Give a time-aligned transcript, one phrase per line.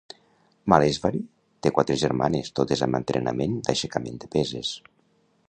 [0.73, 1.19] Malleswari
[1.67, 4.75] té quatre germanes totes amb entrenament d'aixecament de peses.